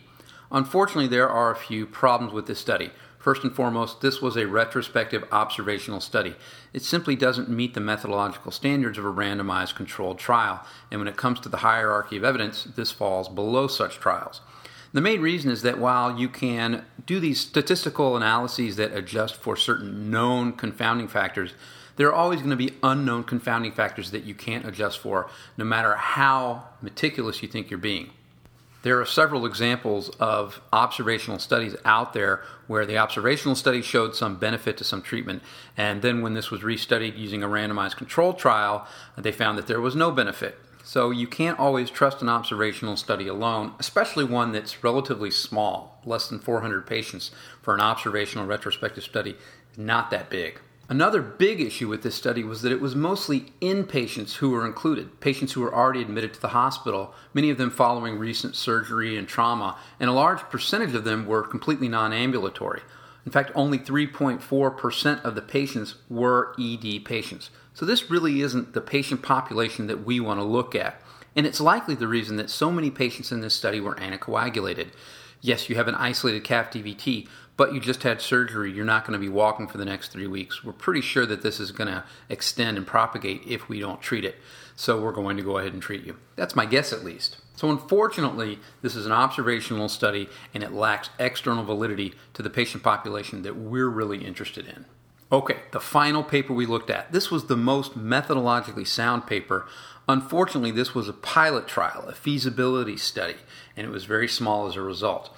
Unfortunately, 0.49 1.07
there 1.07 1.29
are 1.29 1.51
a 1.51 1.57
few 1.57 1.85
problems 1.85 2.33
with 2.33 2.47
this 2.47 2.59
study. 2.59 2.91
First 3.25 3.43
and 3.43 3.55
foremost, 3.55 4.01
this 4.01 4.21
was 4.21 4.37
a 4.37 4.45
retrospective 4.45 5.23
observational 5.31 5.99
study. 5.99 6.35
It 6.73 6.83
simply 6.83 7.15
doesn't 7.15 7.49
meet 7.49 7.73
the 7.73 7.79
methodological 7.79 8.51
standards 8.51 8.99
of 8.99 9.05
a 9.05 9.11
randomized 9.11 9.73
controlled 9.73 10.19
trial, 10.19 10.63
and 10.91 11.01
when 11.01 11.07
it 11.07 11.17
comes 11.17 11.39
to 11.39 11.49
the 11.49 11.57
hierarchy 11.57 12.17
of 12.17 12.23
evidence, 12.23 12.65
this 12.65 12.91
falls 12.91 13.27
below 13.27 13.65
such 13.65 13.97
trials. 13.97 14.41
The 14.93 15.01
main 15.01 15.21
reason 15.21 15.49
is 15.49 15.63
that 15.63 15.79
while 15.79 16.19
you 16.19 16.29
can 16.29 16.85
do 17.07 17.19
these 17.19 17.39
statistical 17.39 18.15
analyses 18.15 18.75
that 18.75 18.95
adjust 18.95 19.37
for 19.37 19.55
certain 19.55 20.11
known 20.11 20.53
confounding 20.53 21.07
factors, 21.07 21.55
there 21.95 22.07
are 22.07 22.13
always 22.13 22.41
going 22.41 22.51
to 22.51 22.55
be 22.55 22.75
unknown 22.83 23.23
confounding 23.23 23.71
factors 23.71 24.11
that 24.11 24.25
you 24.25 24.35
can't 24.35 24.67
adjust 24.67 24.99
for, 24.99 25.31
no 25.57 25.65
matter 25.65 25.95
how 25.95 26.65
meticulous 26.79 27.41
you 27.41 27.47
think 27.47 27.71
you're 27.71 27.79
being. 27.79 28.11
There 28.85 29.01
are 29.01 29.05
several 29.05 29.47
examples 29.47 30.09
of 30.19 30.61
observational 30.71 31.39
studies 31.39 31.75
out 31.85 32.13
there 32.13 32.43
where 32.67 32.85
the 32.85 32.99
observational 32.99 33.55
study 33.55 33.81
showed 33.81 34.15
some 34.15 34.35
benefit 34.35 34.77
to 34.77 34.83
some 34.83 35.01
treatment, 35.01 35.41
and 35.75 36.03
then 36.03 36.21
when 36.21 36.35
this 36.35 36.51
was 36.51 36.61
restudied 36.61 37.17
using 37.17 37.41
a 37.41 37.47
randomized 37.47 37.95
controlled 37.95 38.37
trial, 38.37 38.85
they 39.17 39.31
found 39.31 39.57
that 39.57 39.65
there 39.65 39.81
was 39.81 39.95
no 39.95 40.11
benefit. 40.11 40.59
So 40.83 41.09
you 41.09 41.25
can't 41.25 41.57
always 41.57 41.89
trust 41.89 42.21
an 42.21 42.29
observational 42.29 42.95
study 42.95 43.27
alone, 43.27 43.73
especially 43.79 44.23
one 44.23 44.51
that's 44.51 44.83
relatively 44.83 45.31
small, 45.31 45.99
less 46.05 46.27
than 46.27 46.37
400 46.37 46.85
patients 46.85 47.31
for 47.63 47.73
an 47.73 47.81
observational 47.81 48.45
retrospective 48.45 49.03
study, 49.03 49.35
not 49.75 50.11
that 50.11 50.29
big. 50.29 50.59
Another 50.87 51.21
big 51.21 51.61
issue 51.61 51.87
with 51.87 52.03
this 52.03 52.13
study 52.13 52.43
was 52.43 52.61
that 52.61 52.71
it 52.71 52.79
was 52.79 52.95
mostly 52.95 53.51
inpatients 53.59 54.35
who 54.35 54.51
were 54.51 54.67
included, 54.67 55.19
patients 55.19 55.53
who 55.53 55.61
were 55.61 55.73
already 55.73 56.01
admitted 56.01 56.35
to 56.35 56.41
the 56.41 56.49
hospital, 56.49 57.15
many 57.33 57.49
of 57.49 57.57
them 57.57 57.71
following 57.71 58.19
recent 58.19 58.55
surgery 58.55 59.17
and 59.17 59.27
trauma, 59.27 59.77
and 59.99 60.11
a 60.11 60.13
large 60.13 60.41
percentage 60.41 60.93
of 60.93 61.03
them 61.03 61.25
were 61.25 61.41
completely 61.41 61.89
non 61.89 62.13
ambulatory. 62.13 62.81
In 63.25 63.31
fact, 63.31 63.51
only 63.55 63.79
3.4% 63.79 65.23
of 65.23 65.33
the 65.33 65.41
patients 65.41 65.95
were 66.07 66.55
ED 66.59 67.03
patients. 67.03 67.49
So, 67.73 67.83
this 67.83 68.11
really 68.11 68.41
isn't 68.41 68.73
the 68.73 68.81
patient 68.81 69.23
population 69.23 69.87
that 69.87 70.05
we 70.05 70.19
want 70.19 70.39
to 70.39 70.43
look 70.43 70.75
at. 70.75 71.01
And 71.35 71.47
it's 71.47 71.59
likely 71.59 71.95
the 71.95 72.07
reason 72.07 72.37
that 72.37 72.51
so 72.51 72.71
many 72.71 72.91
patients 72.91 73.31
in 73.31 73.41
this 73.41 73.55
study 73.55 73.81
were 73.81 73.95
anticoagulated. 73.95 74.89
Yes, 75.41 75.67
you 75.67 75.75
have 75.75 75.87
an 75.87 75.95
isolated 75.95 76.43
calf 76.43 76.71
DVT, 76.71 77.27
but 77.57 77.73
you 77.73 77.79
just 77.79 78.03
had 78.03 78.21
surgery, 78.21 78.71
you're 78.71 78.85
not 78.85 79.05
going 79.05 79.13
to 79.13 79.19
be 79.19 79.29
walking 79.29 79.67
for 79.67 79.77
the 79.77 79.85
next 79.85 80.11
three 80.11 80.27
weeks. 80.27 80.63
We're 80.63 80.73
pretty 80.73 81.01
sure 81.01 81.25
that 81.25 81.41
this 81.41 81.59
is 81.59 81.71
going 81.71 81.87
to 81.87 82.03
extend 82.29 82.77
and 82.77 82.85
propagate 82.85 83.43
if 83.47 83.69
we 83.69 83.79
don't 83.79 84.01
treat 84.01 84.25
it. 84.25 84.35
So 84.75 85.01
we're 85.01 85.13
going 85.13 85.37
to 85.37 85.43
go 85.43 85.57
ahead 85.57 85.73
and 85.73 85.81
treat 85.81 86.05
you. 86.05 86.17
That's 86.35 86.55
my 86.55 86.65
guess, 86.65 86.91
at 86.91 87.05
least. 87.05 87.37
So, 87.55 87.69
unfortunately, 87.69 88.59
this 88.81 88.95
is 88.95 89.05
an 89.05 89.13
observational 89.13 89.87
study 89.87 90.27
and 90.53 90.61
it 90.61 90.73
lacks 90.73 91.09
external 91.17 91.63
validity 91.63 92.13
to 92.33 92.43
the 92.43 92.49
patient 92.49 92.83
population 92.83 93.43
that 93.43 93.55
we're 93.55 93.87
really 93.87 94.25
interested 94.25 94.67
in. 94.67 94.85
Okay, 95.31 95.59
the 95.71 95.79
final 95.79 96.23
paper 96.23 96.53
we 96.53 96.65
looked 96.65 96.89
at. 96.89 97.11
This 97.11 97.31
was 97.31 97.45
the 97.45 97.57
most 97.57 97.97
methodologically 97.97 98.85
sound 98.85 99.25
paper. 99.25 99.65
Unfortunately, 100.07 100.71
this 100.71 100.93
was 100.93 101.07
a 101.07 101.13
pilot 101.13 101.67
trial, 101.67 102.05
a 102.07 102.13
feasibility 102.13 102.97
study, 102.97 103.37
and 103.75 103.87
it 103.87 103.89
was 103.89 104.03
very 104.03 104.27
small 104.27 104.67
as 104.67 104.75
a 104.75 104.81
result. 104.81 105.35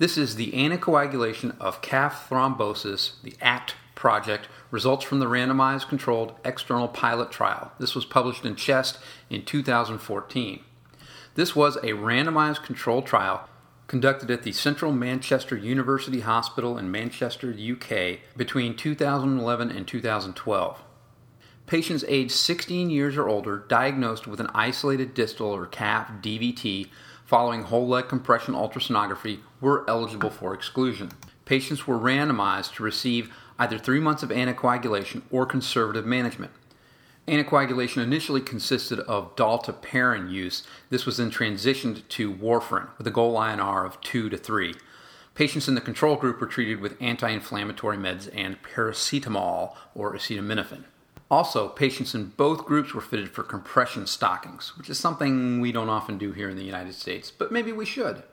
This 0.00 0.16
is 0.16 0.36
the 0.36 0.52
anticoagulation 0.52 1.54
of 1.60 1.82
calf 1.82 2.26
thrombosis, 2.30 3.20
the 3.22 3.34
ACT 3.42 3.74
project, 3.94 4.48
results 4.70 5.04
from 5.04 5.18
the 5.18 5.26
randomized 5.26 5.90
controlled 5.90 6.32
external 6.42 6.88
pilot 6.88 7.30
trial. 7.30 7.72
This 7.78 7.94
was 7.94 8.06
published 8.06 8.46
in 8.46 8.56
Chest 8.56 8.98
in 9.28 9.44
2014. 9.44 10.64
This 11.34 11.54
was 11.54 11.76
a 11.76 11.92
randomized 11.92 12.64
controlled 12.64 13.04
trial 13.04 13.46
conducted 13.88 14.30
at 14.30 14.42
the 14.42 14.52
Central 14.52 14.90
Manchester 14.90 15.54
University 15.54 16.20
Hospital 16.20 16.78
in 16.78 16.90
Manchester, 16.90 17.50
UK, 17.50 18.20
between 18.38 18.74
2011 18.74 19.70
and 19.70 19.86
2012. 19.86 20.82
Patients 21.66 22.04
aged 22.08 22.32
16 22.32 22.88
years 22.88 23.18
or 23.18 23.28
older 23.28 23.66
diagnosed 23.68 24.26
with 24.26 24.40
an 24.40 24.48
isolated 24.54 25.12
distal 25.12 25.48
or 25.54 25.66
calf 25.66 26.10
DVT 26.22 26.88
following 27.30 27.62
whole 27.62 27.86
leg 27.86 28.08
compression 28.08 28.54
ultrasonography 28.54 29.38
were 29.60 29.88
eligible 29.88 30.30
for 30.30 30.52
exclusion. 30.52 31.12
Patients 31.44 31.86
were 31.86 31.96
randomized 31.96 32.74
to 32.74 32.82
receive 32.82 33.32
either 33.56 33.78
three 33.78 34.00
months 34.00 34.24
of 34.24 34.30
anticoagulation 34.30 35.22
or 35.30 35.46
conservative 35.46 36.04
management. 36.04 36.50
Anticoagulation 37.28 38.02
initially 38.02 38.40
consisted 38.40 38.98
of 38.98 39.36
dalteparin 39.36 40.28
use. 40.28 40.64
This 40.88 41.06
was 41.06 41.18
then 41.18 41.30
transitioned 41.30 42.02
to 42.08 42.34
warfarin 42.34 42.88
with 42.98 43.06
a 43.06 43.12
goal 43.12 43.36
INR 43.36 43.86
of 43.86 44.00
2 44.00 44.28
to 44.28 44.36
3. 44.36 44.74
Patients 45.36 45.68
in 45.68 45.76
the 45.76 45.80
control 45.80 46.16
group 46.16 46.40
were 46.40 46.48
treated 46.48 46.80
with 46.80 47.00
anti 47.00 47.30
inflammatory 47.30 47.96
meds 47.96 48.28
and 48.34 48.60
paracetamol 48.64 49.76
or 49.94 50.16
acetaminophen. 50.16 50.82
Also, 51.30 51.68
patients 51.68 52.14
in 52.14 52.26
both 52.36 52.66
groups 52.66 52.92
were 52.92 53.00
fitted 53.00 53.30
for 53.30 53.44
compression 53.44 54.04
stockings, 54.06 54.76
which 54.76 54.90
is 54.90 54.98
something 54.98 55.60
we 55.60 55.70
don't 55.70 55.88
often 55.88 56.18
do 56.18 56.32
here 56.32 56.50
in 56.50 56.56
the 56.56 56.64
United 56.64 56.92
States, 56.92 57.30
but 57.30 57.52
maybe 57.52 57.70
we 57.70 57.84
should. 57.84 58.24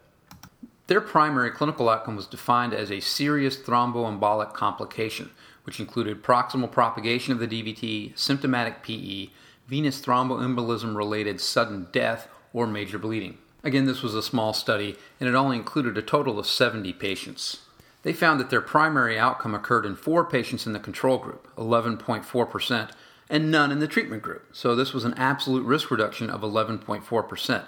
Their 0.88 1.01
primary 1.01 1.51
clinical 1.51 1.89
outcome 1.89 2.16
was 2.16 2.25
defined 2.25 2.74
as 2.74 2.92
a 2.92 3.00
serious 3.00 3.56
thromboembolic 3.58 4.54
complication, 4.54 5.30
which 5.63 5.80
included 5.80 6.24
proximal 6.24 6.72
propagation 6.72 7.34
of 7.34 7.39
the 7.39 7.48
DVT, 7.48 8.18
symptomatic 8.18 8.82
PE, 8.82 9.30
venous 9.68 10.01
thromboembolism 10.01 10.96
related 10.96 11.39
sudden 11.39 11.88
death, 11.92 12.27
or 12.54 12.66
major 12.66 12.98
bleeding. 12.98 13.38
Again, 13.63 13.86
this 13.86 14.01
was 14.01 14.16
a 14.16 14.24
small 14.24 14.54
study, 14.54 14.96
and 15.20 15.27
it 15.27 15.36
only 15.36 15.58
included 15.58 15.98
a 15.98 16.01
total 16.01 16.39
of 16.39 16.48
70 16.48 16.94
patients. 16.94 17.60
They 18.08 18.14
found 18.14 18.40
that 18.40 18.50
their 18.50 18.62
primary 18.62 19.20
outcome 19.20 19.54
occurred 19.54 19.86
in 19.86 19.98
four 19.98 20.24
patients 20.24 20.66
in 20.66 20.72
the 20.72 20.80
control 20.80 21.18
group, 21.18 21.54
11.4%, 21.58 22.90
and 23.30 23.52
none 23.52 23.70
in 23.70 23.80
the 23.80 23.88
treatment 23.88 24.24
group. 24.24 24.46
So 24.54 24.78
this 24.78 24.94
was 24.94 25.04
an 25.04 25.14
absolute 25.16 25.66
risk 25.66 25.92
reduction 25.92 26.30
of 26.30 26.40
11.4%. 26.40 27.66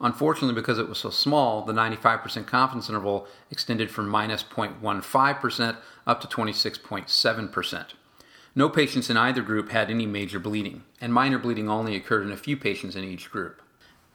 Unfortunately, 0.00 0.54
because 0.54 0.78
it 0.78 0.88
was 0.88 0.96
so 0.96 1.10
small, 1.10 1.60
the 1.60 1.74
95% 1.74 2.46
confidence 2.46 2.88
interval 2.88 3.26
extended 3.50 3.90
from 3.90 4.08
minus 4.08 4.42
0.15% 4.42 5.76
up 6.06 6.22
to 6.22 6.26
26.7%. 6.26 7.86
No 8.54 8.70
patients 8.70 9.10
in 9.10 9.18
either 9.18 9.42
group 9.42 9.68
had 9.68 9.90
any 9.90 10.06
major 10.06 10.38
bleeding, 10.38 10.84
and 11.02 11.12
minor 11.12 11.38
bleeding 11.38 11.68
only 11.68 11.96
occurred 11.96 12.24
in 12.24 12.32
a 12.32 12.38
few 12.38 12.56
patients 12.56 12.96
in 12.96 13.04
each 13.04 13.30
group. 13.30 13.60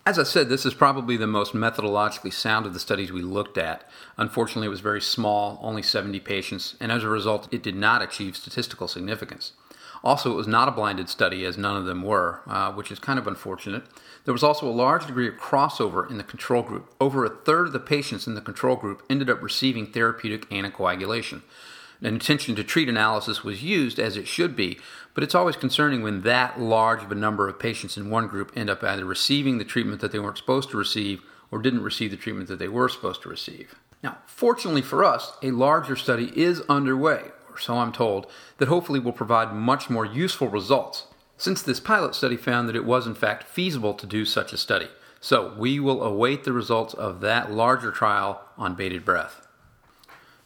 As 0.08 0.18
I 0.18 0.24
said, 0.24 0.48
this 0.48 0.66
is 0.66 0.74
probably 0.74 1.18
the 1.18 1.28
most 1.28 1.52
methodologically 1.52 2.32
sound 2.32 2.66
of 2.66 2.74
the 2.74 2.80
studies 2.80 3.12
we 3.12 3.22
looked 3.22 3.58
at. 3.58 3.84
Unfortunately, 4.16 4.68
it 4.68 4.70
was 4.70 4.80
very 4.80 5.02
small, 5.02 5.60
only 5.62 5.84
70 5.84 6.22
patients, 6.22 6.78
and 6.80 6.94
as 6.94 7.04
a 7.04 7.10
result, 7.10 7.50
it 7.52 7.62
did 7.62 7.76
not 7.76 8.02
achieve 8.02 8.38
statistical 8.38 8.88
significance. 8.88 9.52
Also, 10.06 10.32
it 10.32 10.38
was 10.38 10.48
not 10.48 10.70
a 10.70 10.72
blinded 10.72 11.10
study, 11.10 11.44
as 11.44 11.58
none 11.58 11.76
of 11.76 11.84
them 11.84 12.04
were, 12.04 12.40
uh, 12.48 12.72
which 12.72 12.90
is 12.90 13.00
kind 13.00 13.20
of 13.20 13.28
unfortunate. 13.28 13.84
There 14.24 14.34
was 14.34 14.44
also 14.44 14.66
a 14.66 14.72
large 14.72 15.06
degree 15.06 15.28
of 15.28 15.36
crossover 15.36 16.10
in 16.10 16.18
the 16.18 16.24
control 16.24 16.62
group. 16.62 16.90
Over 17.02 17.26
a 17.26 17.30
third 17.30 17.68
of 17.68 17.74
the 17.74 17.80
patients 17.82 18.28
in 18.28 18.34
the 18.34 18.40
control 18.40 18.78
group 18.78 19.04
ended 19.10 19.30
up 19.30 19.44
receiving 19.44 19.88
therapeutic 19.88 20.50
anticoagulation. 20.50 21.42
An 22.00 22.08
intention 22.08 22.56
to 22.56 22.64
treat 22.64 22.88
analysis 22.88 23.44
was 23.44 23.64
used, 23.64 24.00
as 24.00 24.18
it 24.18 24.28
should 24.28 24.56
be, 24.56 24.80
but 25.16 25.24
it's 25.24 25.34
always 25.34 25.56
concerning 25.56 26.04
when 26.04 26.22
that 26.22 26.60
large 26.60 27.04
of 27.04 27.12
a 27.12 27.16
number 27.16 27.50
of 27.50 27.58
patients 27.58 27.98
in 27.98 28.12
one 28.12 28.28
group 28.28 28.52
end 28.56 28.70
up 28.70 28.84
either 28.84 29.04
receiving 29.04 29.58
the 29.58 29.66
treatment 29.66 30.00
that 30.02 30.12
they 30.12 30.20
weren't 30.20 30.38
supposed 30.38 30.70
to 30.70 30.78
receive 30.78 31.22
or 31.50 31.60
didn't 31.60 31.84
receive 31.84 32.12
the 32.12 32.18
treatment 32.18 32.48
that 32.50 32.60
they 32.60 32.68
were 32.68 32.88
supposed 32.88 33.24
to 33.24 33.30
receive. 33.30 33.74
Now, 34.04 34.20
fortunately 34.28 34.84
for 34.84 35.04
us, 35.04 35.34
a 35.42 35.52
larger 35.52 35.96
study 35.96 36.32
is 36.36 36.62
underway, 36.70 37.32
or 37.50 37.58
so 37.58 37.78
I'm 37.78 37.92
told, 37.92 38.28
that 38.58 38.68
hopefully 38.68 39.00
will 39.00 39.12
provide 39.12 39.54
much 39.54 39.90
more 39.90 40.06
useful 40.06 40.50
results, 40.50 41.08
since 41.36 41.64
this 41.64 41.80
pilot 41.80 42.14
study 42.14 42.38
found 42.38 42.70
that 42.70 42.76
it 42.76 42.86
was 42.86 43.08
in 43.08 43.16
fact 43.16 43.44
feasible 43.44 43.96
to 43.96 44.06
do 44.06 44.24
such 44.24 44.54
a 44.54 44.58
study. 44.58 44.90
So 45.20 45.56
we 45.58 45.80
will 45.80 46.04
await 46.04 46.44
the 46.44 46.54
results 46.54 46.94
of 46.94 47.22
that 47.22 47.52
larger 47.52 47.92
trial 47.92 48.42
on 48.56 48.76
bated 48.76 49.04
breath. 49.04 49.47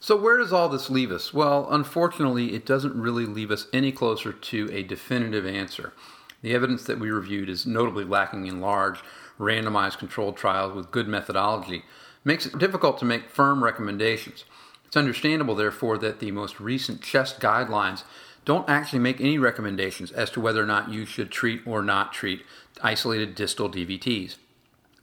So, 0.03 0.15
where 0.15 0.37
does 0.37 0.51
all 0.51 0.67
this 0.67 0.89
leave 0.89 1.11
us? 1.11 1.31
Well, 1.31 1.67
unfortunately, 1.69 2.55
it 2.55 2.65
doesn't 2.65 2.99
really 2.99 3.27
leave 3.27 3.51
us 3.51 3.67
any 3.71 3.91
closer 3.91 4.33
to 4.33 4.67
a 4.73 4.81
definitive 4.81 5.45
answer. 5.45 5.93
The 6.41 6.55
evidence 6.55 6.85
that 6.85 6.97
we 6.99 7.11
reviewed 7.11 7.49
is 7.49 7.67
notably 7.67 8.03
lacking 8.03 8.47
in 8.47 8.59
large, 8.59 9.01
randomized 9.39 9.99
controlled 9.99 10.37
trials 10.37 10.73
with 10.73 10.89
good 10.89 11.07
methodology, 11.07 11.83
makes 12.23 12.47
it 12.47 12.57
difficult 12.57 12.97
to 12.97 13.05
make 13.05 13.29
firm 13.29 13.63
recommendations. 13.63 14.43
It's 14.87 14.97
understandable, 14.97 15.53
therefore, 15.53 15.99
that 15.99 16.19
the 16.19 16.31
most 16.31 16.59
recent 16.59 17.03
CHEST 17.03 17.39
guidelines 17.39 18.03
don't 18.43 18.67
actually 18.67 18.99
make 18.99 19.21
any 19.21 19.37
recommendations 19.37 20.11
as 20.11 20.31
to 20.31 20.41
whether 20.41 20.63
or 20.63 20.65
not 20.65 20.89
you 20.89 21.05
should 21.05 21.29
treat 21.29 21.61
or 21.63 21.83
not 21.83 22.11
treat 22.11 22.43
isolated 22.81 23.35
distal 23.35 23.69
DVTs. 23.69 24.37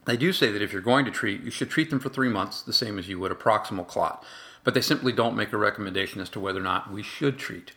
They 0.07 0.17
do 0.17 0.33
say 0.33 0.51
that 0.51 0.63
if 0.63 0.73
you're 0.73 0.83
going 0.83 1.05
to 1.05 1.13
treat, 1.13 1.43
you 1.43 1.53
should 1.53 1.71
treat 1.71 1.89
them 1.91 2.01
for 2.01 2.09
three 2.09 2.29
months, 2.29 2.63
the 2.63 2.73
same 2.73 2.99
as 2.99 3.09
you 3.09 3.21
would 3.21 3.31
a 3.31 3.37
proximal 3.37 3.87
clot, 3.87 4.25
but 4.69 4.75
they 4.75 4.83
simply 4.83 5.13
don't 5.13 5.35
make 5.35 5.51
a 5.55 5.57
recommendation 5.57 6.21
as 6.21 6.29
to 6.29 6.39
whether 6.39 6.61
or 6.61 6.63
not 6.63 6.93
we 6.93 7.03
should 7.03 7.39
treat. 7.39 7.73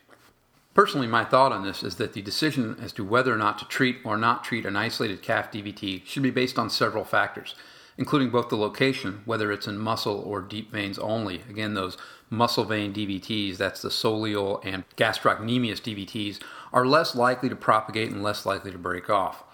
Personally, 0.74 1.06
my 1.06 1.24
thought 1.24 1.50
on 1.50 1.64
this 1.64 1.82
is 1.82 1.96
that 1.96 2.12
the 2.12 2.20
decision 2.20 2.76
as 2.82 2.92
to 2.92 3.02
whether 3.02 3.32
or 3.32 3.38
not 3.38 3.58
to 3.58 3.64
treat 3.64 3.96
or 4.04 4.18
not 4.18 4.44
treat 4.44 4.66
an 4.66 4.76
isolated 4.76 5.22
calf 5.22 5.50
DVT 5.50 6.04
should 6.04 6.22
be 6.22 6.30
based 6.30 6.58
on 6.58 6.68
several 6.68 7.02
factors, 7.02 7.54
including 7.96 8.28
both 8.28 8.50
the 8.50 8.58
location, 8.58 9.22
whether 9.24 9.50
it's 9.50 9.66
in 9.66 9.78
muscle 9.78 10.18
or 10.18 10.42
deep 10.42 10.70
veins 10.70 10.98
only. 10.98 11.36
Again, 11.48 11.72
those 11.72 11.96
muscle 12.28 12.64
vein 12.64 12.92
DVTs, 12.92 13.56
that's 13.56 13.80
the 13.80 13.88
soleal 13.88 14.60
and 14.62 14.84
gastrocnemius 14.94 15.80
DVTs, 15.80 16.42
are 16.74 16.84
less 16.84 17.14
likely 17.14 17.48
to 17.48 17.56
propagate 17.56 18.10
and 18.10 18.22
less 18.22 18.44
likely 18.44 18.70
to 18.70 18.76
break 18.76 19.08
off. 19.08 19.44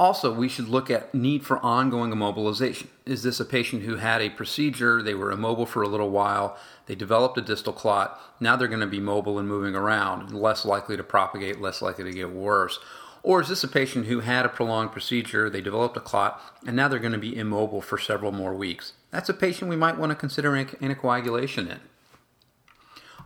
Also, 0.00 0.32
we 0.32 0.48
should 0.48 0.68
look 0.68 0.90
at 0.90 1.12
need 1.12 1.44
for 1.44 1.58
ongoing 1.58 2.12
immobilization. 2.12 2.86
Is 3.04 3.24
this 3.24 3.40
a 3.40 3.44
patient 3.44 3.82
who 3.82 3.96
had 3.96 4.22
a 4.22 4.30
procedure, 4.30 5.02
they 5.02 5.14
were 5.14 5.32
immobile 5.32 5.66
for 5.66 5.82
a 5.82 5.88
little 5.88 6.10
while, 6.10 6.56
they 6.86 6.94
developed 6.94 7.36
a 7.36 7.42
distal 7.42 7.72
clot, 7.72 8.20
now 8.38 8.54
they're 8.54 8.68
going 8.68 8.78
to 8.78 8.86
be 8.86 9.00
mobile 9.00 9.40
and 9.40 9.48
moving 9.48 9.74
around, 9.74 10.32
less 10.32 10.64
likely 10.64 10.96
to 10.96 11.02
propagate, 11.02 11.60
less 11.60 11.82
likely 11.82 12.04
to 12.04 12.12
get 12.12 12.30
worse? 12.30 12.78
Or 13.24 13.40
is 13.40 13.48
this 13.48 13.64
a 13.64 13.68
patient 13.68 14.06
who 14.06 14.20
had 14.20 14.46
a 14.46 14.48
prolonged 14.48 14.92
procedure, 14.92 15.50
they 15.50 15.60
developed 15.60 15.96
a 15.96 16.00
clot, 16.00 16.40
and 16.64 16.76
now 16.76 16.86
they're 16.86 17.00
going 17.00 17.12
to 17.12 17.18
be 17.18 17.36
immobile 17.36 17.82
for 17.82 17.98
several 17.98 18.30
more 18.30 18.54
weeks? 18.54 18.92
That's 19.10 19.28
a 19.28 19.34
patient 19.34 19.68
we 19.68 19.76
might 19.76 19.98
want 19.98 20.10
to 20.10 20.16
consider 20.16 20.52
anticoagulation 20.52 21.68
in. 21.68 21.80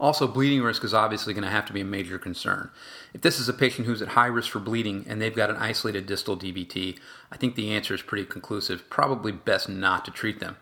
Also, 0.03 0.27
bleeding 0.27 0.63
risk 0.63 0.83
is 0.83 0.93
obviously 0.93 1.33
going 1.33 1.45
to 1.45 1.49
have 1.49 1.65
to 1.65 1.73
be 1.73 1.81
a 1.81 1.85
major 1.85 2.19
concern. 2.19 2.73
If 3.15 3.21
this 3.21 3.39
is 3.39 3.49
a 3.49 3.53
patient 3.53 3.87
who's 3.87 4.03
at 4.03 4.09
high 4.09 4.27
risk 4.27 4.51
for 4.51 4.59
bleeding 4.59 5.07
and 5.09 5.23
they've 5.23 5.35
got 5.35 5.49
an 5.49 5.55
isolated 5.57 6.07
distal 6.07 6.37
DVT, 6.37 6.99
I 7.31 7.37
think 7.37 7.55
the 7.55 7.71
answer 7.71 7.95
is 7.95 8.03
pretty 8.03 8.25
conclusive. 8.25 8.91
Probably 8.91 9.31
best 9.31 9.69
not 9.69 10.05
to 10.07 10.11
treat 10.11 10.41
them. 10.41 10.57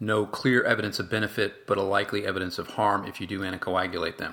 No 0.00 0.24
clear 0.24 0.62
evidence 0.62 0.98
of 0.98 1.10
benefit, 1.10 1.66
but 1.66 1.76
a 1.76 1.82
likely 1.82 2.26
evidence 2.26 2.58
of 2.58 2.68
harm 2.68 3.04
if 3.04 3.20
you 3.20 3.26
do 3.26 3.40
anticoagulate 3.40 4.16
them. 4.16 4.32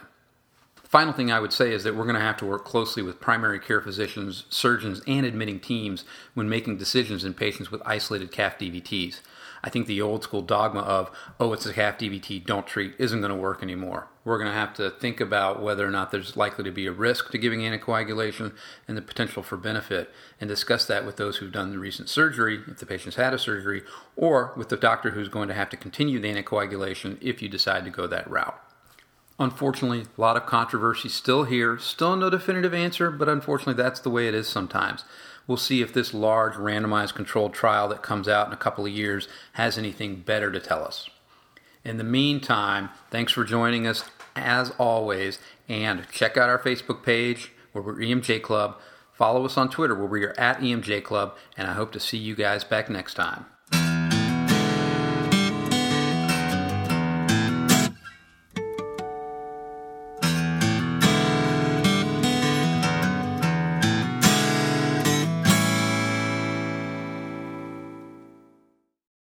Final 0.93 1.11
thing 1.11 1.31
I 1.31 1.39
would 1.39 1.51
say 1.51 1.73
is 1.73 1.83
that 1.85 1.95
we're 1.95 2.03
going 2.03 2.17
to 2.17 2.21
have 2.21 2.37
to 2.37 2.45
work 2.45 2.65
closely 2.65 3.01
with 3.01 3.19
primary 3.19 3.59
care 3.59 3.81
physicians, 3.81 4.45
surgeons, 4.49 5.01
and 5.07 5.25
admitting 5.25 5.59
teams 5.59 6.05
when 6.35 6.47
making 6.47 6.77
decisions 6.77 7.23
in 7.25 7.33
patients 7.33 7.71
with 7.71 7.81
isolated 7.83 8.31
calf 8.31 8.59
DVTs. 8.59 9.21
I 9.63 9.71
think 9.71 9.87
the 9.87 10.03
old 10.03 10.21
school 10.21 10.43
dogma 10.43 10.81
of, 10.81 11.09
oh, 11.39 11.51
it's 11.51 11.65
a 11.65 11.73
calf 11.73 11.97
DVT, 11.97 12.45
don't 12.45 12.67
treat, 12.67 12.93
isn't 12.99 13.21
going 13.21 13.31
to 13.31 13.35
work 13.35 13.63
anymore. 13.63 14.07
We're 14.23 14.37
going 14.37 14.51
to 14.51 14.55
have 14.55 14.75
to 14.75 14.91
think 14.91 15.19
about 15.19 15.63
whether 15.63 15.83
or 15.83 15.89
not 15.89 16.11
there's 16.11 16.37
likely 16.37 16.63
to 16.65 16.71
be 16.71 16.85
a 16.85 16.91
risk 16.91 17.31
to 17.31 17.39
giving 17.39 17.61
anticoagulation 17.61 18.53
and 18.87 18.95
the 18.95 19.01
potential 19.01 19.41
for 19.41 19.57
benefit, 19.57 20.11
and 20.39 20.47
discuss 20.47 20.85
that 20.85 21.07
with 21.07 21.17
those 21.17 21.37
who've 21.37 21.51
done 21.51 21.71
the 21.71 21.79
recent 21.79 22.07
surgery, 22.07 22.59
if 22.67 22.77
the 22.77 22.85
patient's 22.85 23.17
had 23.17 23.33
a 23.33 23.39
surgery, 23.39 23.81
or 24.15 24.53
with 24.55 24.69
the 24.69 24.77
doctor 24.77 25.09
who's 25.09 25.27
going 25.27 25.47
to 25.47 25.55
have 25.55 25.71
to 25.71 25.75
continue 25.75 26.19
the 26.19 26.31
anticoagulation 26.31 27.17
if 27.19 27.41
you 27.41 27.49
decide 27.49 27.83
to 27.83 27.89
go 27.89 28.05
that 28.05 28.29
route. 28.29 28.63
Unfortunately, 29.39 30.05
a 30.17 30.21
lot 30.21 30.37
of 30.37 30.45
controversy 30.45 31.09
still 31.09 31.43
here, 31.43 31.77
still 31.79 32.15
no 32.15 32.29
definitive 32.29 32.73
answer, 32.73 33.09
but 33.09 33.27
unfortunately, 33.27 33.81
that's 33.81 33.99
the 33.99 34.09
way 34.09 34.27
it 34.27 34.35
is 34.35 34.47
sometimes. 34.47 35.05
We'll 35.47 35.57
see 35.57 35.81
if 35.81 35.91
this 35.91 36.13
large 36.13 36.53
randomized 36.53 37.15
controlled 37.15 37.53
trial 37.53 37.87
that 37.89 38.03
comes 38.03 38.27
out 38.27 38.47
in 38.47 38.53
a 38.53 38.57
couple 38.57 38.85
of 38.85 38.91
years 38.91 39.27
has 39.53 39.77
anything 39.77 40.17
better 40.17 40.51
to 40.51 40.59
tell 40.59 40.85
us. 40.85 41.09
In 41.83 41.97
the 41.97 42.03
meantime, 42.03 42.89
thanks 43.11 43.33
for 43.33 43.43
joining 43.43 43.85
us 43.85 44.05
as 44.35 44.71
always, 44.77 45.39
and 45.67 46.07
check 46.11 46.37
out 46.37 46.49
our 46.49 46.59
Facebook 46.59 47.03
page 47.03 47.51
where 47.71 47.83
we're 47.83 47.95
EMJ 47.95 48.41
Club. 48.41 48.79
Follow 49.11 49.45
us 49.45 49.57
on 49.57 49.69
Twitter 49.69 49.95
where 49.95 50.07
we 50.07 50.23
are 50.23 50.39
at 50.39 50.59
EMJ 50.59 51.03
Club, 51.03 51.35
and 51.57 51.67
I 51.67 51.73
hope 51.73 51.91
to 51.93 51.99
see 51.99 52.17
you 52.17 52.35
guys 52.35 52.63
back 52.63 52.89
next 52.89 53.15
time. 53.15 53.45